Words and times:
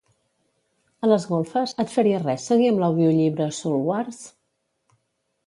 A 1.07 1.09
les 1.11 1.27
golfes, 1.33 1.73
et 1.83 1.93
faria 1.97 2.21
res 2.23 2.47
seguir 2.53 2.71
amb 2.73 2.83
l'audiollibre 2.85 3.51
Soulwars? 3.61 4.25